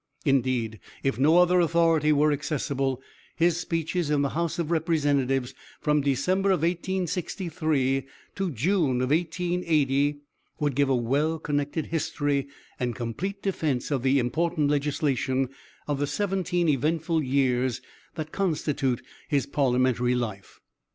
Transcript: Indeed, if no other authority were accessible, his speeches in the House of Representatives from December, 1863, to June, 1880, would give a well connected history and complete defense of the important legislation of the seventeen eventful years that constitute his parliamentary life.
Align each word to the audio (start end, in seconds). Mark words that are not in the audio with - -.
Indeed, 0.25 0.79
if 1.03 1.19
no 1.19 1.37
other 1.37 1.59
authority 1.59 2.11
were 2.11 2.31
accessible, 2.31 3.03
his 3.35 3.57
speeches 3.57 4.09
in 4.09 4.23
the 4.23 4.29
House 4.29 4.57
of 4.57 4.71
Representatives 4.71 5.53
from 5.79 6.01
December, 6.01 6.49
1863, 6.49 8.07
to 8.33 8.49
June, 8.49 8.97
1880, 8.97 10.21
would 10.59 10.73
give 10.73 10.89
a 10.89 10.95
well 10.95 11.37
connected 11.37 11.85
history 11.85 12.47
and 12.79 12.95
complete 12.95 13.43
defense 13.43 13.91
of 13.91 14.01
the 14.01 14.17
important 14.17 14.71
legislation 14.71 15.49
of 15.87 15.99
the 15.99 16.07
seventeen 16.07 16.67
eventful 16.67 17.21
years 17.23 17.79
that 18.15 18.31
constitute 18.31 19.03
his 19.27 19.45
parliamentary 19.45 20.15
life. 20.15 20.59